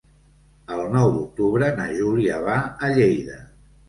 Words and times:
El 0.77 0.79
nou 0.95 1.11
d'octubre 1.17 1.67
na 1.79 1.85
Júlia 1.97 2.39
va 2.47 2.57
a 2.89 2.91
Lleida. 2.95 3.37